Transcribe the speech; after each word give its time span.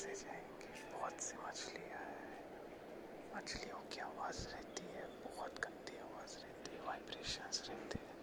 कैसे 0.00 0.14
जाएँगे। 0.16 0.68
बहुत 0.92 1.20
सी 1.20 1.36
मछलियाँ 1.38 1.98
हैं। 2.00 3.36
मछलियों 3.36 3.80
की 3.92 4.00
आवाज़ 4.00 4.38
रहती 4.48 4.86
है। 4.92 5.02
बहुत 5.24 5.58
गंदी 5.64 5.96
आवाज़ 6.00 6.36
रहती 6.44 6.74
है। 6.74 6.80
वाइब्रेशंस 6.82 7.60
रहते 7.68 7.98
हैं। 7.98 8.16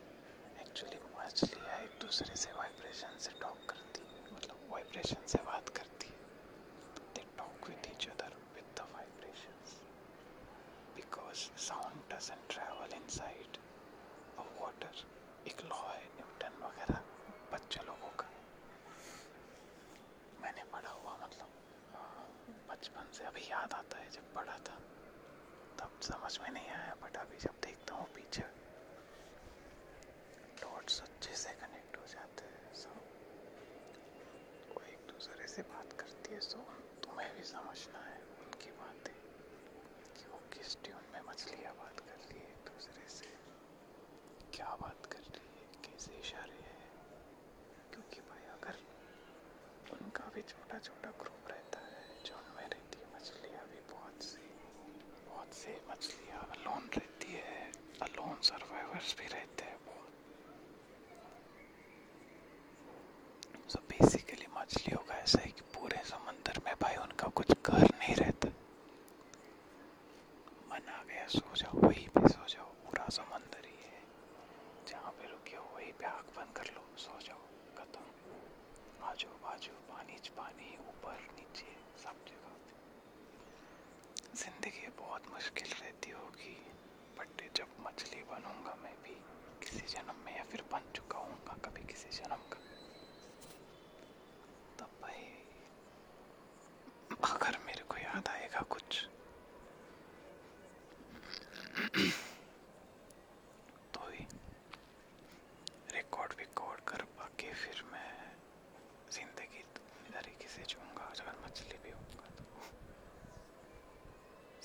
एक्चुअली 0.61 0.97
मछलियाँ 1.17 1.77
एक 1.81 1.97
दूसरे 2.01 2.35
से 2.43 2.51
वाइब्रेशन 2.57 3.17
से 3.25 3.31
टॉक 3.41 3.59
करती 3.69 4.05
है। 4.13 4.23
मतलब 4.33 4.65
वाइब्रेशन 4.71 5.25
से 5.27 5.37
बात 5.45 5.69
करती 5.77 6.07
है 6.07 6.25
they 7.15 7.25
talk 7.37 7.69
with 7.69 7.91
each 7.91 8.07
other 8.09 8.35
with 8.55 8.73
the 8.79 8.87
vibrations 8.95 9.75
because 10.95 11.45
sound 11.67 12.01
doesn't 12.13 12.47
travel 12.55 12.95
inside 12.95 13.57
a 14.37 14.47
water 14.61 15.05
एक 15.45 15.63
लॉ 15.65 15.83
है 15.93 16.03
न्यूटन 16.17 16.57
वगैरह 16.65 17.03
बच्चे 17.53 17.85
लोगों 17.85 18.11
का 18.19 18.31
मैंने 20.39 20.63
पढ़ा 20.73 20.91
हुआ 20.91 21.17
मतलब 21.23 21.49
बचपन 22.69 23.06
से 23.17 23.23
अभी 23.25 23.41
याद 23.51 23.73
आता 23.73 23.97
है 23.97 24.09
जब 24.11 24.33
पढ़ा 24.35 24.57
था। 24.67 24.77
तब 25.79 25.99
समझ 26.03 26.37
में 26.41 26.49
नहीं 26.51 26.69
आया 26.69 26.95
बट 27.03 27.17
अभी 27.17 27.37
जब 27.39 27.55
देखता 27.65 27.95
हूँ 27.95 28.07
पीछे 28.15 28.43
डॉट्स 30.61 31.01
अच्छे 31.01 31.35
से 31.43 31.53
कनेक्ट 31.61 31.97
हो 31.97 32.05
जाते 32.07 32.45
हैं 32.45 32.73
सो 32.81 32.89
वो 34.69 34.81
एक 34.91 35.07
दूसरे 35.11 35.47
से 35.47 35.61
बात 35.73 35.93
करती 35.99 36.33
है 36.33 36.39
सो 36.41 36.59
तुम्हें 37.03 37.29
भी 37.37 37.43
समझना 37.51 37.99
है 38.05 38.19
उनकी 38.41 38.71
बातें, 38.81 39.13
कि 40.17 40.25
वो 40.31 40.39
किस 40.53 40.77
ट्यून 40.83 41.03
में 41.13 41.21
मछलियाँ 41.29 41.73
बात 41.75 41.99
कर 41.99 42.17
रही 42.19 42.39
है 42.39 42.49
एक 42.49 42.69
दूसरे 42.69 43.07
से, 43.09 43.29
क्या 44.53 44.75
बात 44.81 45.05
कर 45.11 45.23
रही 45.35 45.59
है, 45.59 45.67
कैसे 45.85 46.19
इशारे 46.19 46.61
हैं, 46.67 46.85
क्योंकि 47.93 48.21
भाई 48.29 48.45
अगर 48.57 48.75
उनका 49.93 50.31
भी 50.35 50.41
छोटा 50.43 50.79
छोटा 50.79 51.11
ग्रुप 51.21 51.51
रहता 51.51 51.79
है 51.85 52.05
जो 52.25 52.35
उनमें 52.35 52.67
रहती 52.67 52.99
है 52.99 53.07
मछलियाँ 53.15 53.65
भी 53.71 53.81
बहुत 53.93 54.23
सी 54.23 54.45
बहुत 55.27 55.46
सी 55.57 55.71
मछलियाँ 55.89 56.41
अलोन 56.51 56.89
रहती 56.97 57.31
है 57.31 57.71
अलोन 58.01 58.35
सर्वाइवर्स 58.41 59.15
भी 59.19 59.27
रहते 59.27 59.63
हैं 59.63 59.77
बहुत 59.85 60.11
सो 63.71 63.79
बेसिकली 63.79 64.47
मछलियों 64.57 65.03
का 65.07 65.15
ऐसा 65.15 65.39
है 65.41 65.51
कि 65.51 65.61
पूरे 65.61 66.03
समंदर 66.05 66.61
में 66.65 66.73
भाई 66.81 66.95
उनका 66.95 67.27
कुछ 67.27 67.51
घर 67.65 67.81
नहीं 67.81 68.15
रहता 68.15 68.49
मन 70.71 70.89
आ 70.89 71.03
गया 71.03 71.27
सो 71.27 71.55
जाओ, 71.55 71.79
वहीं 71.79 72.07
पे 72.07 72.27
सो 72.29 72.45
जाओ, 72.47 72.65
पूरा 72.65 73.05
समंदर 73.09 73.65
ही 73.65 73.77
है। 73.85 74.01
जहाँ 74.87 75.11
पे 75.11 75.27
रुके 75.31 75.55
हो, 75.55 75.63
वहीं 75.75 75.93
पे 75.93 76.05
आँख 76.05 76.25
बंद 76.25 76.57
कर 76.57 76.63
लो, 76.63 76.83
सो 76.97 77.19
जाओ, 77.21 77.41
खत्म। 77.77 79.05
आजू 79.05 79.27
बाजू 79.27 79.73
पानी 79.73 80.17
पानी, 80.37 80.77
ऊपर, 80.77 81.17
नीचे, 81.35 81.75
सब 82.03 82.25
जगह। 82.27 82.46
ज़िंदगी 84.37 84.87
बहुत 84.97 85.27
मुश्किल 85.33 85.69
रहती 85.81 86.11
होगी, 86.11 86.55
बट 87.19 87.41
जब 87.57 87.67
मछली 87.85 88.21
बनूँगा 88.31 88.75
मैं 88.83 88.93
भी 89.03 89.15
किसी 89.63 89.85
जन्म 89.93 90.23
में 90.25 90.35
या 90.35 90.43
फिर 90.51 90.61
बन 90.71 90.91
चुका 90.95 91.19
हूँ 91.19 91.37
कभी 91.65 91.85
किसी 91.87 92.09
जन्म 92.17 92.43
का, 92.53 92.59
तब 94.79 94.89
भाई, 95.01 95.23
अगर 97.25 97.57
मेरे 97.65 97.83
को 97.89 97.97
याद 97.97 98.27
आएगा 98.29 98.61
कुछ 98.75 99.01
तो 103.93 104.09
ही 104.11 104.25
रिकॉर्ड 105.95 106.33
विकॉर्ड 106.39 106.81
कर 106.89 107.03
पाके 107.17 107.53
फिर 107.63 107.83
मैं 107.93 108.09
ज़िंदगी 109.11 109.63
अपनी 109.63 110.09
तरीके 110.13 110.47
से 110.55 110.63
जीऊँगा 110.69 111.11
अगर 111.13 111.35
मछली 111.45 111.77
भी 111.83 111.91
होऊँगा 111.91 112.29
तो 112.37 112.45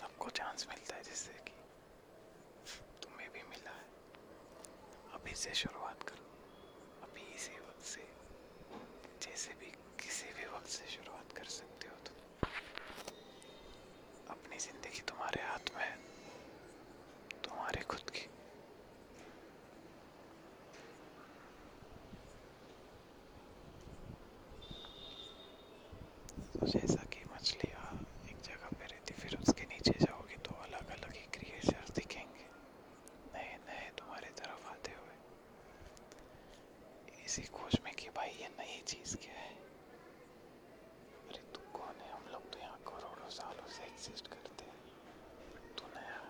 सबको 0.01 0.31
चांस 0.39 0.67
मिलता 0.71 0.97
है 0.97 1.03
जिससे 1.03 1.33
कि 1.47 1.53
तुम्हें 3.03 3.29
भी 3.35 3.43
मिला 3.51 3.71
है 3.71 3.87
अभी 5.15 5.35
से 5.45 5.55
शुरुआत 5.63 6.03
करो 6.09 6.27
अभी 7.09 7.35
इसी 7.35 7.59
वक्त 7.59 7.85
से 7.87 8.07
जैसे 9.23 9.53
भी 9.61 9.71
किसी 10.03 10.33
भी 10.39 10.47
वक्त 10.55 10.69
से 10.79 10.87
शुरुआत 10.91 11.33
कर 11.37 11.45
सकते 11.59 11.89
हो 11.89 11.97
तुम 12.07 12.17
अपनी 14.35 14.59
ज़िंदगी 14.67 15.01
तुम्हारे 15.09 15.43
हाथ 15.43 15.75
में 15.77 15.83
है 15.85 15.97
तुम्हारे 17.45 17.83
खुद 17.91 18.11
की 18.11 18.27
तो 26.73 26.79
जैसा 26.79 27.03
कि 27.13 27.25
मछलियाँ 27.33 27.87
एक 28.31 28.39
जगह 28.45 28.69
पे 28.79 28.87
रहती 28.93 29.15
फिर 29.15 29.37
उसके 29.43 29.65
नीचे 29.73 29.93
जाओगे 30.01 30.37
तो 30.47 30.55
अलग 30.65 30.91
अलग 30.97 31.13
ही 31.15 31.25
क्रिएचर 31.35 31.93
दिखेंगे 31.97 32.47
नए 33.35 33.57
नए 33.67 33.91
तुम्हारे 33.99 34.31
तरफ़ 34.41 34.67
आते 34.71 34.93
हुए 35.01 35.17
इसी 37.25 37.43
खोज 37.55 37.79
में 37.85 37.93
कि 37.95 38.09
भाई 38.17 38.31
ये 38.41 38.49
नई 38.59 38.81
चीज़ 38.89 39.17
क्या 39.25 39.35
है 39.41 39.51
अरे 41.29 41.43
तू 41.55 41.61
कौन 41.73 42.01
है 42.01 42.11
हम 42.13 42.27
लोग 42.33 42.51
तो 42.53 42.59
यहाँ 42.59 42.79
करोड़ों 42.89 43.29
सालों 43.39 43.69
से 43.77 43.85
एग्जिस्ट 43.85 44.27
करते 44.29 44.65
हैं 44.65 44.81
तू 45.79 45.87
नया 45.97 46.21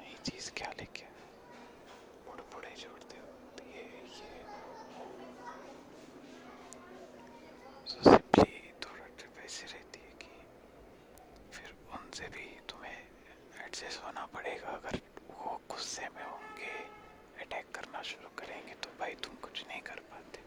नई 0.00 0.16
चीज़ 0.24 0.50
क्या 0.56 0.70
लेके 0.80 1.04
आया? 1.04 1.28
बुढ़ 2.26 2.40
बुढ़े 2.54 2.74
जोड़ते 2.82 3.18
हो 3.18 3.28
तो 3.58 3.64
ये 3.68 3.84
ये 4.16 4.44
सो 7.86 8.02
सिंपली 8.04 8.72
थोड़ा 8.84 9.06
ट्रिप 9.18 9.38
ऐसी 9.44 9.66
रहती 9.72 10.00
है 10.00 10.12
कि 10.22 10.32
फिर 11.52 11.74
उनसे 11.94 12.28
भी 12.36 12.46
तुम्हें 12.68 12.98
एडजस्ट 13.80 14.02
होना 14.04 14.24
पड़ेगा। 14.26 14.68
अगर 14.68 14.96
वो 15.30 15.56
गुस्से 15.70 16.08
में 16.16 16.24
होंगे 16.24 16.72
अटैक 17.42 17.70
करना 17.74 18.02
शुरू 18.02 18.28
करेंगे 18.38 18.74
तो 18.74 18.90
भाई 19.00 19.14
तुम 19.24 19.36
कुछ 19.44 19.62
नहीं 19.68 19.80
कर 19.80 20.00
पाते। 20.10 20.40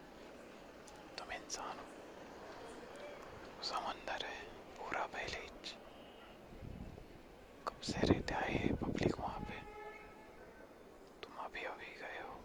तुम 1.18 1.32
इंसान 1.32 1.78
हो। 1.78 1.86
समंदर 3.70 4.26
है, 4.26 4.38
पूरा 4.78 5.04
पहले 5.14 5.42
कब 7.66 7.80
से 7.90 8.06
रहते 8.06 8.34
आए 8.34 8.62
पब्लिक 8.82 9.18
वहाँ 9.20 9.40
पे? 9.40 9.58
तुम 11.22 11.44
अभी 11.44 11.64
अभी 11.74 11.92
गए 12.02 12.22
हो। 12.22 12.38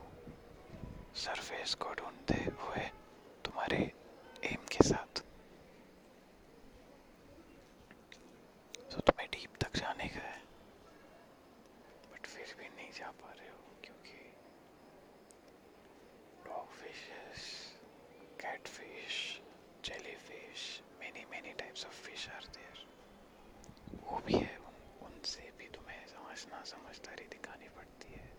सरफेस 1.18 1.74
को 1.76 1.94
ढूंढते 1.94 2.42
हुए 2.58 2.90
तुम्हारे 3.46 3.82
एम 4.46 4.66
के 4.72 4.84
साथ 4.90 5.24
तो 8.92 9.00
तुम्हें 9.00 9.30
डीप 9.32 9.58
तक 9.62 9.78
जाने 9.78 10.08
का 10.08 10.28
है 10.28 10.38
बट 12.12 12.26
फिर 12.28 12.54
भी 12.60 12.68
नहीं 12.70 12.92
जा 12.92 13.10
पा 13.22 13.32
रहे 13.32 13.50
हो 13.50 13.76
क्योंकि 13.84 14.18
dog 16.46 16.72
fishes 16.74 17.44
cat 18.42 18.68
fish 18.68 19.20
jelly 19.86 20.16
fish 20.28 20.66
many 21.00 21.26
many 21.32 21.54
types 21.60 21.86
of 21.86 22.02
fish 22.06 22.28
are 22.30 22.48
there 22.58 22.86
वो 24.04 24.22
भी 24.28 24.34
है 24.34 24.58
उन, 24.58 24.74
उनसे 25.08 25.52
भी 25.60 25.68
तुम्हें 25.76 26.06
समझना 26.64 26.88
समझदारी 26.88 27.26
दिखानी 27.26 27.70
पड़ती 27.70 28.14
है। 28.14 28.34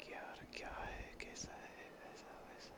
कि 0.00 0.12
यार 0.12 0.46
क्या 0.56 0.68
है, 0.68 1.16
कैसा 1.20 1.54
है, 1.54 1.86
ऐसा, 2.12 2.44
वैसा। 2.48 2.74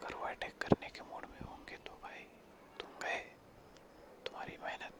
अगर 0.00 0.14
वो 0.14 0.24
अटैक 0.24 0.58
करने 0.58 0.88
के 0.88 1.00
मूड 1.00 1.24
में 1.24 1.40
होंगे 1.40 1.76
तो 1.76 2.00
भाई, 2.02 2.26
तुम 2.80 2.90
गए। 2.90 3.36
तुम्हारी 4.26 4.58
मेहनत, 4.62 4.92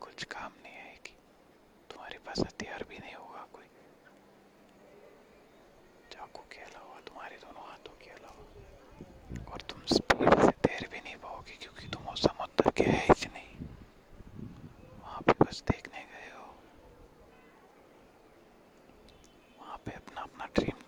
कुछ 0.00 0.24
काम 0.24 0.52
नहीं 0.62 0.78
आएगी। 0.78 1.16
तुम्हारे 1.90 2.18
पास 2.18 2.38
हथियार 2.38 2.84
भी 2.84 2.98
नहीं 2.98 3.14
होगा 3.14 3.48
कोई। 3.52 3.64
चाकू 6.12 6.42
के 6.42 6.60
अलावा 6.60 7.00
तुम्हारे 7.00 7.36
दोनों 7.36 7.68
हाथों 7.68 7.92
के 7.92 8.10
अलावा 8.10 8.44
और 9.52 9.60
तुम 9.60 9.80
स्पीड 9.86 10.40
से 10.40 10.50
तैर 10.50 10.88
भी 10.88 11.00
नहीं 11.00 11.16
पाओगे 11.16 11.56
क्योंकि 11.56 11.88
तुम 11.88 12.08
उस 12.08 12.22
समुद्र 12.22 12.70
के 12.70 12.84
है 12.84 13.06
ही 13.10 13.26
नहीं 13.26 13.66
वहाँ 15.00 15.20
पे 15.20 15.44
बस 15.44 15.62
देखने 15.70 16.04
गए 16.04 16.30
हो 16.36 16.54
वहाँ 19.60 19.76
पे 19.78 19.90
अपना 19.90 20.20
अपना 20.20 20.46
ड्रीम 20.46 20.80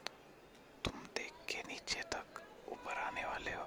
तुम 0.84 1.06
देख 1.16 1.32
के 1.48 1.62
नीचे 1.68 2.02
तक 2.02 2.26
ऊपर 2.68 2.92
आने 2.92 3.24
वाले 3.24 3.50
हो 3.50 3.64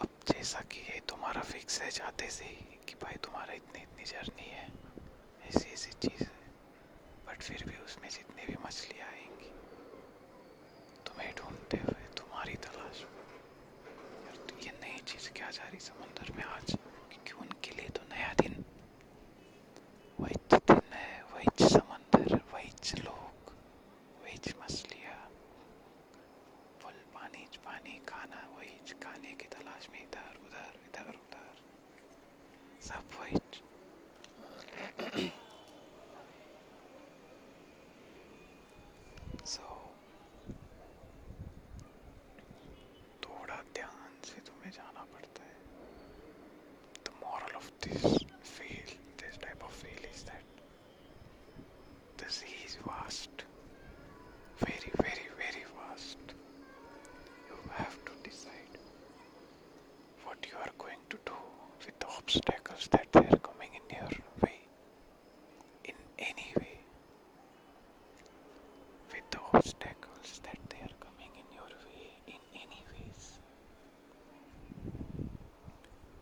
अब 0.00 0.08
जैसा 0.32 0.60
कि 0.60 0.80
ये 0.80 1.00
तुम्हारा 1.08 1.40
फिक्स 1.40 1.82
है 1.82 1.90
जाते 1.90 2.30
से 2.30 2.44
ही 2.44 2.78
कि 2.88 2.94
भाई 2.94 3.16
तुम्हारा 3.16 3.52
इतनी 3.52 3.82
इतनी 3.82 4.04
जर्नी 4.04 4.46
है 4.46 4.72
ऐसी 5.42 5.72
ऐसी 5.72 5.92
चीज़ 5.92 6.22
है 6.22 6.50
बट 7.26 7.42
फिर 7.42 7.64
भी 7.68 7.84
उसमें 7.84 8.08
जितनी 8.08 8.46
भी 8.46 8.56
मछलियाँ 8.66 9.08
आएँगी 9.08 9.52
ढूंढते 11.72 11.92
हुए 11.92 12.14
तुम्हारी 12.16 12.54
तलाश। 12.54 13.00
में 13.00 14.26
यार 14.26 14.36
तो 14.36 14.56
ये 14.58 14.70
नई 14.82 14.98
चीज़ 14.98 15.30
क्या 15.36 15.50
जा 15.50 15.68
रही 15.68 15.80
समंदर 15.80 16.32
में 16.36 16.44
आज? 16.44 16.66
क्योंकि 17.10 17.32
उनके 17.32 17.70
लिए 17.70 17.88
तो 17.88 18.02
नया 18.14 18.34
दिन। 18.40 18.64
वही 20.20 20.34
दिन 20.58 20.92
है, 20.92 21.22
वही 21.22 21.68
समंदर, 21.68 22.40
वही 22.54 23.00
लोग, 23.02 23.52
वही 24.22 24.38
मछलियाँ। 24.60 25.28
फुल 26.82 26.92
पानी 26.92 27.48
पानी, 27.64 28.02
खाना 28.08 28.48
वही 28.56 28.94
खाने 29.02 29.32
की 29.32 29.44
तलाश 29.44 29.88
में 29.90 30.02
इधर, 30.02 30.36
उधर। 30.36 30.72
सब 32.82 33.20
वही 33.20 33.36
with 61.84 61.98
the 62.00 62.06
obstacles 62.18 62.88
that 62.90 63.06
they 63.12 63.20
are 63.30 63.42
coming 63.48 63.72
in 63.80 63.96
your 63.96 64.10
way 64.42 64.58
in 65.84 65.94
any 66.18 66.48
way 66.58 66.78
with 69.12 69.26
the 69.30 69.40
obstacles 69.54 70.40
that 70.44 70.58
they 70.70 70.80
are 70.88 70.96
coming 71.00 71.32
in 71.42 71.48
your 71.58 71.70
way 71.86 72.06
in 72.26 72.40
any 72.64 72.82
ways 72.92 73.22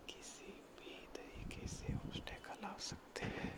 किसी 0.08 0.52
भी 0.78 0.94
तरीके 1.16 1.66
से 1.76 1.94
obstacle 2.00 2.64
आ 2.64 2.76
सकते 2.90 3.26
हैं 3.36 3.52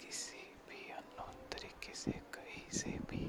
किसी 0.00 0.42
भी 0.68 0.80
अननोन 0.98 1.36
तरीके 1.52 1.94
से 2.02 2.12
कहीं 2.34 2.68
से 2.80 2.90
भी 3.10 3.24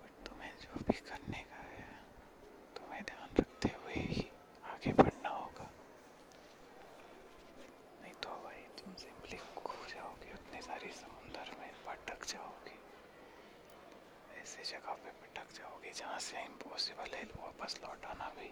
बट 0.00 0.12
तुम्हें 0.28 0.52
जो 0.62 0.80
भी 0.88 0.98
करने 1.10 1.42
का 1.52 1.62
है 1.70 1.86
तुम्हें 2.76 3.02
ध्यान 3.10 3.28
रखते 3.40 3.68
हुए 3.82 3.94
ही 4.12 4.26
आगे 4.74 4.92
बढ़ना 5.02 5.28
होगा 5.28 5.68
नहीं 8.02 8.12
तो 8.24 8.30
भाई 8.44 8.62
तुम 8.80 8.94
सिंपली 9.04 9.38
खो 9.56 9.86
जाओगे 9.94 10.32
उतने 10.34 10.62
सारे 10.68 10.92
समुंदर 11.02 11.50
में 11.60 11.70
भटक 11.86 12.24
जाओगे 12.32 12.76
ऐसे 14.40 14.64
जगह 14.72 14.92
पे 15.04 15.10
भटक 15.22 15.52
जाओगे 15.58 15.92
जहाँ 16.00 16.18
से 16.28 16.44
इम्पॉसिबल 16.44 17.16
है 17.16 17.24
वापस 17.36 17.78
लौट 17.84 18.04
आना 18.14 18.28
भी 18.38 18.50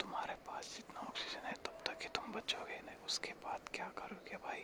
तुम्हारे 0.00 0.34
पास 0.48 0.74
जितना 0.76 1.00
ऑक्सीजन 1.08 1.46
है 1.46 1.52
तब 1.66 1.78
तक 1.86 2.02
ही 2.02 2.08
तुम 2.16 2.32
बचोगे 2.32 2.80
नहीं 2.86 3.04
उसके 3.06 3.32
बाद 3.44 3.67
क्या 3.78 3.88
करोगे 3.88 4.36
भाई? 4.36 4.60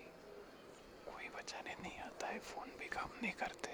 कोई 1.06 1.28
बचाने 1.28 1.75
नहीं 1.82 1.99
आता 1.99 2.26
है, 2.26 2.38
फ़ोन 2.38 2.70
भी 2.78 2.88
काम 2.88 3.11
नहीं 3.22 3.32
करते। 3.32 3.70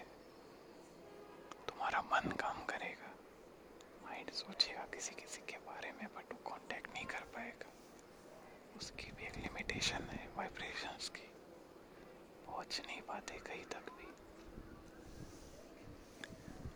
तुम्हारा 1.69 2.03
मन 2.03 2.33
काम 2.33 2.65
करेगा। 2.65 3.15
माइंड 4.05 4.31
सोचेगा 4.31 4.85
किसी 4.85 5.15
किसी 5.15 5.41
के 5.41 5.57
बारे 5.57 5.93
में 5.93 6.07
बट 6.07 6.33
वो 6.33 6.51
कांटेक्ट 6.51 6.93
नहीं 6.95 7.07
कर 7.07 7.21
पाएगा। 7.21 7.71
उसकी 8.77 9.13
भी 9.13 9.25
एक 9.25 9.37
लिमिटेशन 9.37 10.03
है 10.03 10.29
वाइब्रेशंस 10.37 11.09
की। 11.09 11.31
पहुँच 12.47 12.83
नहीं 12.87 13.03
पाते 13.03 13.35
कहीं 13.39 13.65
तक 13.65 13.93
भी। 13.93 14.11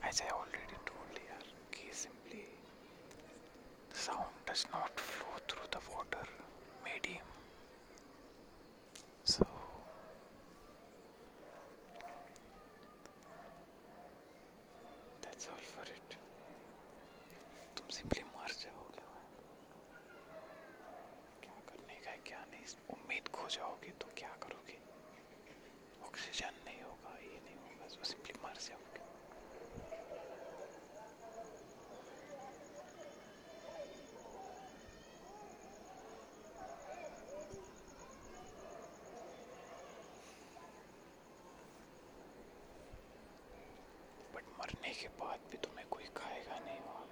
As 0.09 0.21
I 0.21 0.31
already 0.31 0.81
told 0.89 1.19
यार, 1.19 1.45
कि 1.75 1.91
simply 1.93 2.43
the 3.91 4.01
sound 4.07 4.51
does 4.51 4.67
not 4.73 5.07
flow 5.11 5.39
through 5.49 5.71
the 5.71 5.83
water 5.95 6.27
medium. 6.85 7.31
So 9.27 9.45
that's 15.23 15.49
all 15.49 15.63
for 15.71 15.85
it. 15.93 16.17
तुम 17.77 17.89
सिंपली 17.89 18.23
मर 18.23 18.49
जाओगे 18.49 19.03
क्या 21.43 21.61
करने 21.69 21.95
का 21.95 22.11
है 22.11 22.19
क्या 22.19 22.45
नहीं 22.51 22.65
उम्मीद 22.91 23.29
जाओगे 23.85 23.93
तो 24.01 24.07
क्या 24.17 24.29
करोगे? 24.43 24.77
ऑक्सीजन 26.07 26.55
नहीं 26.65 26.81
होगा, 26.83 27.11
ये 27.21 27.39
नहीं 27.45 27.57
होगा 27.65 27.87
तो 27.95 28.05
सिंपली 28.05 28.35
मर 28.45 28.57
जाओगे। 28.65 29.01
बट 44.35 44.45
मरने 44.61 44.95
के 44.95 45.09
बाद 45.21 45.41
भी 45.51 45.59
तुम्हें 45.59 45.87
कोई 45.91 46.09
खाएगा 46.17 46.59
नहीं, 46.61 46.81
वहाँ। 46.81 47.07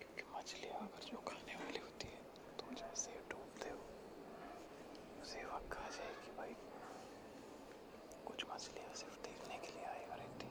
क्योंकि 0.00 0.24
मछली 0.34 0.68
अगर 0.80 1.10
जो 1.10 1.24
खाने 1.28 1.54
वाली 1.54 1.78
होती 1.78 2.08
है 2.08 2.20
तुम 2.58 2.74
जैसे 2.74 3.10
ही 3.10 3.20
डूबते 3.30 3.70
हो 3.70 3.80
उसी 5.22 5.44
वक्त 5.46 5.72
खा 5.72 5.88
जाएगी 5.88 6.30
भाई 6.36 6.54
कुछ 8.52 8.68
मछलियाँ 8.68 8.94
सिर्फ़ 8.94 9.16
देखने 9.24 9.56
के 9.58 9.72
लिए 9.74 9.84
आई 9.86 10.04
रहती 10.10 10.46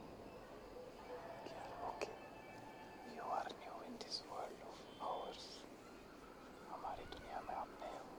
क्या 1.46 1.62
okay 1.88 2.14
you 3.16 3.24
are 3.32 3.48
new 3.54 3.74
in 3.86 3.94
this 4.04 4.16
world 4.30 4.62
of 4.70 4.80
ours 5.04 5.44
हमारी 6.70 7.04
दुनिया 7.12 7.40
में 7.48 7.54
आप 7.54 7.68
नए 7.82 7.98
हो 7.98 8.16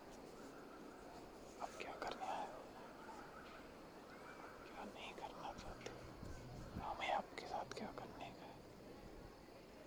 अब 1.65 1.75
क्या 1.81 1.93
करने 2.03 2.29
आए 2.35 2.47
हो 2.53 2.61
क्या 4.63 4.83
नहीं 4.85 5.13
करना 5.19 5.51
चाहते 5.63 5.97
हमें 6.83 7.11
आपके 7.13 7.47
साथ 7.47 7.77
क्या 7.77 7.91
करने 7.99 8.29
का 8.39 8.47
है 8.47 8.57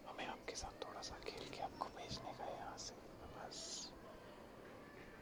हमें 0.08 0.26
आपके 0.26 0.54
साथ 0.62 0.84
थोड़ा 0.84 1.00
सा 1.10 1.18
खेल 1.28 1.48
के 1.56 1.62
आपको 1.70 1.88
भेजने 1.98 2.32
का 2.38 2.44
है 2.44 2.56
यहाँ 2.58 2.76
से 2.88 2.94
बस 3.38 3.62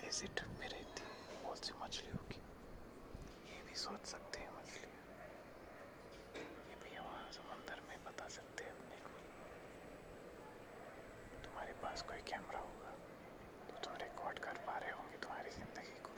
ऐसी 0.05 0.27
ट्रिप 0.35 0.59
में 0.61 0.69
रहती 0.69 1.03
है 1.03 1.43
बहुत 1.43 1.65
सी 1.67 1.73
मछलियों 1.83 2.25
की 2.33 2.43
ये 3.49 3.63
भी 3.69 3.75
सोच 3.81 4.05
सकते 4.07 4.41
हैं 4.41 4.51
मछलियाँ 4.57 5.03
ये 6.37 6.75
भी 6.83 6.97
वहाँ 6.99 7.31
समंदर 7.33 7.81
में 7.89 7.97
बता 8.05 8.27
सकते 8.37 8.65
हैं 8.65 8.73
अपने 8.73 8.97
को 9.07 9.13
तुम्हारे 11.45 11.73
पास 11.83 12.03
कोई 12.11 12.23
कैमरा 12.31 12.59
होगा 12.61 12.93
तो 13.69 13.79
तुम 13.85 13.97
रिकॉर्ड 14.03 14.39
कर 14.47 14.59
पा 14.67 14.77
रहे 14.79 14.93
होंगे 15.01 15.19
तुम्हारी 15.25 15.51
ज़िंदगी 15.57 15.99
को 16.07 16.15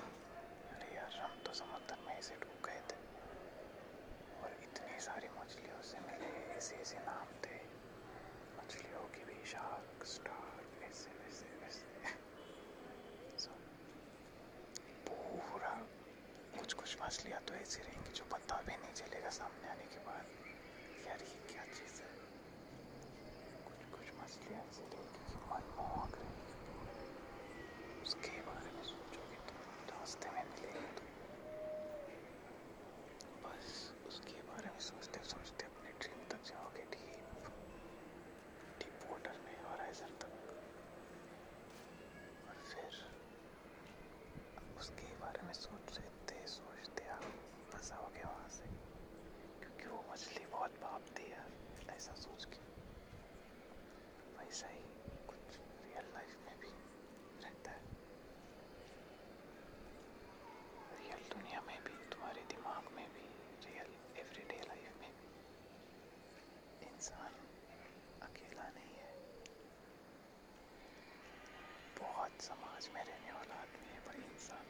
अरे 0.74 0.94
यार 0.96 1.18
हम 1.20 1.38
तो 1.46 1.52
समुद्र 1.60 1.96
में 2.06 2.12
ऐसे 2.14 2.34
डूब 2.44 2.58
गए 2.66 2.80
थे 2.90 3.00
और 4.40 4.56
इतनी 4.64 5.00
सारी 5.08 5.28
मछलियों 5.40 5.80
से 5.90 6.00
मिले 6.08 6.32
ऐसे 6.56 6.76
ऐसे 6.86 6.98
नाम 7.06 7.34
थे 7.46 7.60
मछलियों 8.58 9.04
की 9.16 9.24
भी 9.30 9.44
शार्क 9.52 10.06
स्टार 10.14 10.64
ऐसे 10.90 11.18
वैसे 11.20 11.54
वैसे 11.62 11.84
So, 13.38 13.50
पूरा 15.08 15.70
कुछ 16.56 16.72
कुछ 16.74 16.95
मछलियाँ 17.06 17.40
तो 17.48 17.54
ऐसी 17.54 17.82
रहेंगी 17.82 18.12
जो 18.12 18.24
पता 18.32 18.56
भी 18.66 18.76
नहीं 18.76 18.92
चलेगा 18.94 19.30
सामने 19.30 19.68
आने 19.70 19.84
के 19.94 19.98
बाद। 20.06 20.26
यार 21.06 21.20
ये 21.22 21.38
क्या 21.52 21.64
चीज़ 21.74 22.00
है? 22.02 22.08
कुछ 23.68 23.84
कुछ 23.94 24.06
मछलियाँ 24.20 24.62
ऐसी 24.62 24.82
रहेंगी 24.92 25.22
जो 25.32 25.38
मनमोहक 25.52 26.16
रहेंगी 26.18 28.02
उसके 28.02 28.40
बारे 28.48 28.70
में 28.76 28.82
सोचोगे 28.82 29.38
तो 29.46 29.54
रास्ते 29.92 30.30
में 30.30 30.44
मिलेगी 30.44 30.86
तो 33.20 33.30
बस 33.44 33.70
उसके 34.08 34.42
बारे 34.50 34.70
में 34.70 34.80
सोचते 34.80 35.20
सोचते 35.24 35.66
अपने 35.66 35.90
ड्रीम 36.00 36.20
तक 36.30 36.42
जाओगे 36.50 36.84
डीप 36.94 37.50
डीप 38.82 39.10
वाटर 39.10 39.38
में 39.46 39.56
हॉराइजन 39.64 40.18
तक 40.24 40.32
और 42.48 42.62
फिर 42.72 43.00
उसके 44.78 45.14
बारे 45.20 45.46
में 45.46 45.52
सोचते 45.52 46.46
सोचते 46.46 47.04
आप 47.08 47.24
फंसाओगे 47.72 48.22
वहाँ 48.24 48.48
से 48.48 48.68
क्योंकि 49.60 49.86
वो 49.86 50.04
मछली 50.12 50.44
बहुत 50.46 50.70
भापती 50.82 51.30
है 51.30 51.44
ऐसा 52.06 52.14
सोच 52.14 52.44
के 52.44 52.56
वैसा 54.38 54.66
ही 54.68 54.80
कुछ 55.26 55.56
रियल 55.84 56.14
लाइफ 56.14 56.38
में 56.46 56.60
भी 56.60 56.68
रहता 57.44 57.70
है 57.70 57.80
रियल 60.98 61.28
दुनिया 61.28 61.60
में 61.60 61.84
भी 61.84 61.90
तुम्हारे 61.90 62.42
दिमाग 62.42 62.92
में 62.96 63.08
भी 63.08 63.28
रियल 63.66 64.18
एवरीडे 64.18 64.60
लाइफ 64.68 65.00
में 65.00 65.10
भी. 65.10 65.28
इंसान 66.86 67.32
अकेला 68.22 68.68
नहीं 68.68 68.94
है. 68.94 69.14
बहुत 72.00 72.40
समाज 72.40 72.88
में 72.94 73.04
रहने 73.04 73.32
वाला 73.32 73.54
आदमी 73.54 73.88
है, 73.88 74.00
पर 74.00 74.14
इंसान 74.14 74.66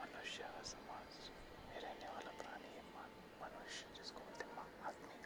मनुष्य 0.00 0.44
समाज 0.64 1.30
में 1.68 1.80
रहने 1.80 2.08
वाला 2.08 2.30
प्राणी 2.30 2.74
है 2.74 2.82
मनुष्य 3.42 3.96
जिसको 3.96 4.20
बोलते 4.20 4.44
हैं 4.44 4.56
मा- 4.56 4.86
आदमी 4.86 5.04
आदमी 5.04 5.20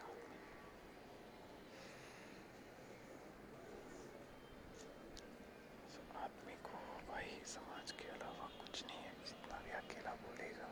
So, 5.95 6.17
आदमी 6.17 6.53
को 6.53 6.77
भाई 7.11 7.41
समाज 7.45 7.91
के 7.91 8.07
अलावा 8.07 8.47
कुछ 8.61 8.85
नहीं 8.85 8.97
है 8.97 9.25
जितना 9.25 9.57
भी 9.57 9.71
अकेला 9.71 10.11
बोलेगा 10.11 10.67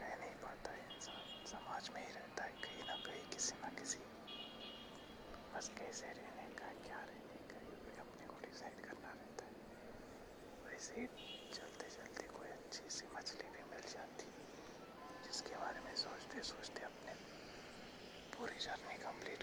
रह 0.00 0.16
नहीं 0.16 0.34
पाता 0.34 0.72
है 0.72 0.94
इंसान 0.94 1.46
समाज 1.46 1.90
में 1.94 2.06
ही 2.06 2.12
रहता 2.12 2.44
है 2.44 2.50
कहीं 2.50 2.84
ना 2.84 2.96
कहीं 2.96 3.30
किसी 3.50 3.62
ना 3.62 3.68
किसी। 3.68 3.98
बस 5.54 5.68
कैसे 5.68 6.06
रहने 6.06 6.46
का, 6.54 6.66
क्या 6.86 6.96
रहने 6.96 7.38
का, 7.50 7.60
ये 7.60 7.78
भी 7.86 7.96
अपने 7.98 8.26
को 8.26 8.36
डिसाइड 8.38 8.80
करना 8.80 9.10
रहता 9.10 9.46
है। 9.46 9.54
वैसे 10.64 11.06
चलते 11.52 11.90
चलते 11.90 12.26
कोई 12.26 12.48
अच्छी 12.48 12.90
सी 12.90 13.08
मछली 13.16 13.50
भी 13.50 13.62
मिल 13.70 13.82
जाती, 13.90 14.28
जिसके 15.24 15.56
बारे 15.56 15.80
में 15.80 15.94
सोचते 15.94 16.42
सोचते 16.42 16.84
अपने 16.84 17.14
पूरी 18.32 18.58
जर्नी 18.58 18.96
कंप्लीट 18.96 19.42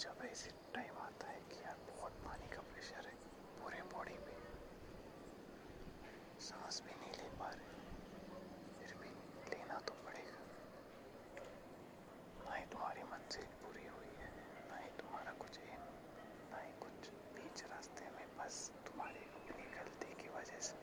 जब 0.00 0.22
ऐसे 0.24 0.50
टाइम 0.74 0.98
आता 0.98 1.26
है 1.28 1.40
कि 1.40 1.56
यार 1.64 1.78
बहुत 1.88 2.12
पानी 2.12 2.48
का 2.48 2.60
प्रेशर 2.60 3.06
है, 3.06 3.14
पूरे 3.58 3.82
बॉडी 3.92 4.14
पे 4.26 4.36
सांस 6.40 6.80
भी 6.84 6.94
नहीं 7.00 7.12
ले 7.12 7.28
पा 7.38 7.48
रहे। 7.48 7.66
फिर 8.78 8.94
भी 9.00 9.10
लेना 9.50 9.78
तो 9.78 9.94
पड़ेगा। 10.06 10.38
ना 12.44 12.54
ही 12.54 12.64
तुम्हारी 12.66 13.02
मंजिल 13.02 13.44
पूरी 13.62 13.86
हुई 13.86 14.14
है, 14.20 14.30
ना 14.70 14.78
ही 14.78 14.88
तुम्हारा 15.00 15.32
कुछ 15.32 15.58
एम 15.58 15.84
ना 16.52 16.62
ही 16.62 16.72
कुछ। 16.80 17.10
बीच 17.36 17.64
रास्ते 17.64 18.10
में 18.10 18.26
बस 18.38 18.72
तुम्हारी 18.86 19.24
अपनी 19.36 19.64
गलती 19.76 20.14
की 20.22 20.28
वजह 20.28 20.60
से, 20.60 20.78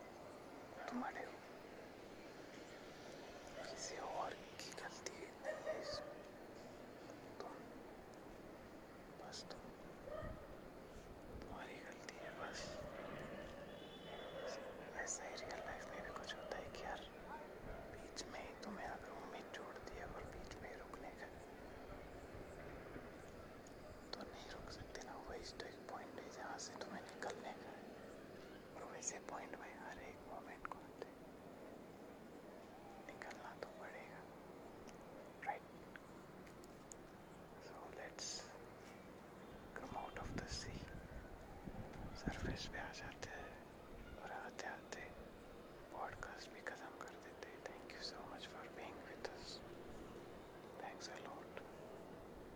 तुम्हारे 0.85 1.26